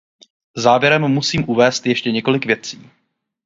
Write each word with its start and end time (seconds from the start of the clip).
Závěrem 0.57 1.07
musím 1.07 1.49
uvést 1.49 1.85
ještě 1.85 2.11
několik 2.11 2.45
věcí. 2.45 2.89